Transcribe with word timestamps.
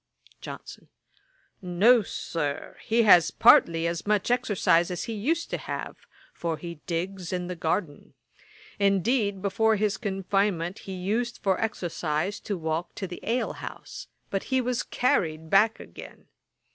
JOHNSON. 0.41 0.89
'No, 1.61 2.01
Sir; 2.01 2.75
he 2.81 3.03
has 3.03 3.29
partly 3.29 3.85
as 3.85 4.07
much 4.07 4.31
exercise 4.31 4.89
as 4.89 5.03
he 5.03 5.13
used 5.13 5.51
to 5.51 5.59
have, 5.59 5.95
for 6.33 6.57
he 6.57 6.81
digs 6.87 7.31
in 7.31 7.45
the 7.45 7.55
garden. 7.55 8.15
Indeed, 8.79 9.43
before 9.43 9.75
his 9.75 9.97
confinement, 9.97 10.79
he 10.89 10.93
used 10.95 11.37
for 11.43 11.61
exercise 11.61 12.39
to 12.39 12.57
walk 12.57 12.95
to 12.95 13.05
the 13.05 13.19
ale 13.21 13.53
house; 13.53 14.07
but 14.31 14.45
he 14.45 14.59
was 14.59 14.81
carried 14.81 15.51
back 15.51 15.79
again. 15.79 16.25